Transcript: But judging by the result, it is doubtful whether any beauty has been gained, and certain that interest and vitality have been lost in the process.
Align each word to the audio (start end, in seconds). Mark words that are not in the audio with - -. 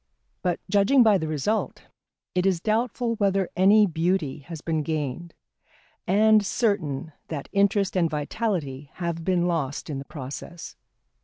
But 0.41 0.59
judging 0.67 1.03
by 1.03 1.19
the 1.19 1.27
result, 1.27 1.83
it 2.33 2.47
is 2.47 2.59
doubtful 2.59 3.17
whether 3.17 3.49
any 3.55 3.85
beauty 3.85 4.39
has 4.39 4.59
been 4.59 4.81
gained, 4.81 5.35
and 6.07 6.43
certain 6.43 7.11
that 7.27 7.49
interest 7.51 7.95
and 7.95 8.09
vitality 8.09 8.89
have 8.95 9.23
been 9.23 9.45
lost 9.45 9.91
in 9.91 9.99
the 9.99 10.05
process. 10.05 10.75